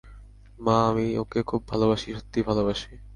মা, 0.59 0.75
আমি 0.89 1.05
ওকে 1.17 1.39
খুব 1.49 1.61
ভালবাসি, 1.71 2.09
সত্যিই 2.17 2.47
ভালোবাসি। 2.49 2.91